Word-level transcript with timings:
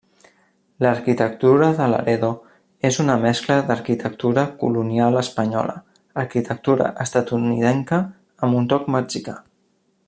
L'arquitectura 0.83 1.67
de 1.79 1.89
Laredo 1.91 2.29
és 2.89 2.97
una 3.03 3.17
mescla 3.25 3.59
d'arquitectura 3.67 4.47
colonial 4.63 5.21
espanyola, 5.23 5.77
arquitectura 6.25 6.91
estatunidenca 7.07 8.05
amb 8.49 8.63
un 8.63 8.71
toc 8.75 8.93
mexicà. 8.99 9.41